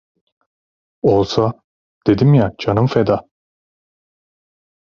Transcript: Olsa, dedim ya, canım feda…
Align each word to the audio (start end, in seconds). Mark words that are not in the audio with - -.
Olsa, 1.03 1.53
dedim 2.07 2.33
ya, 2.33 2.51
canım 2.59 2.87
feda… 2.87 3.27